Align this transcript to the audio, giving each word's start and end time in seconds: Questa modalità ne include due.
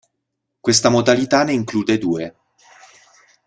Questa 0.59 0.89
modalità 0.89 1.43
ne 1.43 1.53
include 1.53 1.99
due. 1.99 2.35